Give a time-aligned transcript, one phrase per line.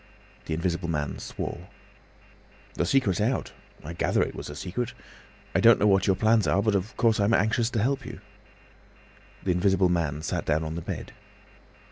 [0.45, 1.67] The Invisible Man swore.
[2.73, 3.51] "The secret's out.
[3.83, 4.93] I gather it was a secret.
[5.53, 8.19] I don't know what your plans are, but of course I'm anxious to help you."
[9.43, 11.11] The Invisible Man sat down on the bed.